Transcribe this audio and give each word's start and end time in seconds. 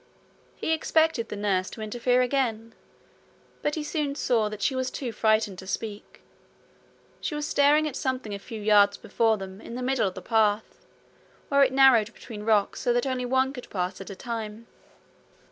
He 0.55 0.71
expected 0.71 1.29
the 1.29 1.35
nurse 1.35 1.69
to 1.69 1.81
interfere 1.81 2.23
again; 2.23 2.73
but 3.61 3.75
he 3.75 3.83
soon 3.83 4.15
saw 4.15 4.49
that 4.49 4.63
she 4.63 4.73
was 4.75 4.89
too 4.89 5.11
frightened 5.11 5.59
to 5.59 5.67
speak. 5.67 6.23
She 7.19 7.35
was 7.35 7.45
staring 7.45 7.87
at 7.87 7.95
something 7.95 8.33
a 8.33 8.39
few 8.39 8.59
yards 8.59 8.97
before 8.97 9.37
them 9.37 9.61
in 9.61 9.75
the 9.75 9.83
middle 9.83 10.07
of 10.07 10.15
the 10.15 10.21
path, 10.23 10.87
where 11.49 11.61
it 11.61 11.71
narrowed 11.71 12.15
between 12.15 12.41
rocks 12.41 12.81
so 12.81 12.93
that 12.93 13.05
only 13.05 13.25
one 13.27 13.53
could 13.53 13.69
pass 13.69 14.01
at 14.01 14.09
a 14.09 14.15
time. 14.15 14.65